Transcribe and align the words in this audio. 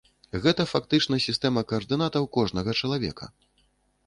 Гэта 0.43 0.65
фактычна 0.71 1.19
сістэма 1.27 1.65
каардынатаў 1.73 2.23
кожнага 2.39 2.77
чалавека. 2.81 3.25